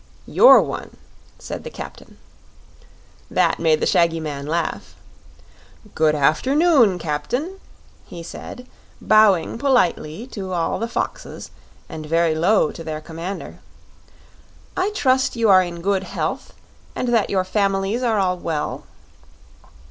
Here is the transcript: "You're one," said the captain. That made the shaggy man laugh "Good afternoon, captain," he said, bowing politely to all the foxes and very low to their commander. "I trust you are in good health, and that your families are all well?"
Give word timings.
"You're 0.25 0.63
one," 0.63 0.97
said 1.37 1.63
the 1.63 1.69
captain. 1.69 2.17
That 3.29 3.59
made 3.59 3.79
the 3.81 3.85
shaggy 3.85 4.19
man 4.19 4.47
laugh 4.47 4.95
"Good 5.93 6.15
afternoon, 6.15 6.97
captain," 6.97 7.59
he 8.07 8.23
said, 8.23 8.65
bowing 8.99 9.59
politely 9.59 10.25
to 10.31 10.53
all 10.53 10.79
the 10.79 10.87
foxes 10.87 11.51
and 11.87 12.03
very 12.07 12.33
low 12.33 12.71
to 12.71 12.83
their 12.83 12.99
commander. 12.99 13.59
"I 14.75 14.89
trust 14.89 15.35
you 15.35 15.49
are 15.51 15.61
in 15.61 15.81
good 15.81 16.01
health, 16.05 16.55
and 16.95 17.09
that 17.09 17.29
your 17.29 17.43
families 17.43 18.01
are 18.01 18.17
all 18.17 18.37
well?" 18.39 18.85